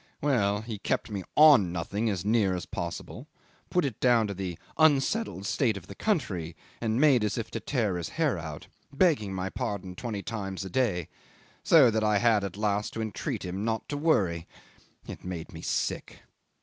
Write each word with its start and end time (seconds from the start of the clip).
Well 0.19 0.61
he 0.61 0.79
kept 0.79 1.11
me 1.11 1.23
on 1.35 1.71
nothing 1.71 2.09
as 2.09 2.25
near 2.25 2.55
as 2.55 2.65
possible. 2.65 3.27
Put 3.69 3.85
it 3.85 3.99
down 3.99 4.25
to 4.25 4.33
the 4.33 4.57
unsettled 4.79 5.45
state 5.45 5.77
of 5.77 5.85
the 5.85 5.93
country, 5.93 6.55
and 6.81 6.99
made 6.99 7.23
as 7.23 7.37
if 7.37 7.51
to 7.51 7.59
tear 7.59 7.97
his 7.97 8.09
hair 8.09 8.35
out, 8.39 8.65
begging 8.91 9.31
my 9.31 9.51
pardon 9.51 9.93
twenty 9.95 10.23
times 10.23 10.65
a 10.65 10.71
day, 10.71 11.07
so 11.61 11.91
that 11.91 12.03
I 12.03 12.17
had 12.17 12.43
at 12.43 12.57
last 12.57 12.93
to 12.93 13.01
entreat 13.03 13.45
him 13.45 13.63
not 13.63 13.87
to 13.89 13.95
worry. 13.97 14.47
It 15.05 15.23
made 15.23 15.53
me 15.53 15.61
sick. 15.61 16.23